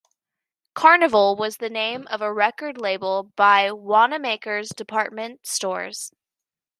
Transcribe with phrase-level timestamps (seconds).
[0.73, 6.11] Carnival was the name of a record label by Wanamaker's department stores.